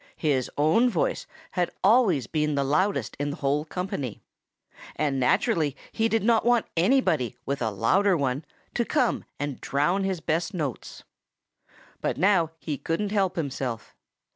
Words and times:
His 0.17 0.49
own 0.57 0.89
voice 0.89 1.27
had 1.51 1.69
always 1.83 2.25
been 2.25 2.55
the 2.55 2.63
loudest 2.63 3.15
in 3.19 3.29
the 3.29 3.35
whole 3.35 3.65
company. 3.65 4.19
And 4.95 5.19
naturally 5.19 5.77
he 5.91 6.09
did 6.09 6.23
not 6.23 6.43
want 6.43 6.65
anybody 6.75 7.37
with 7.45 7.61
a 7.61 7.69
louder 7.69 8.17
one 8.17 8.43
to 8.73 8.83
come 8.83 9.25
and 9.39 9.61
drown 9.61 10.03
his 10.03 10.19
best 10.19 10.55
notes. 10.55 11.03
But 12.01 12.17
now 12.17 12.49
he 12.57 12.79
couldn't 12.79 13.11
help 13.11 13.35
himself. 13.35 13.95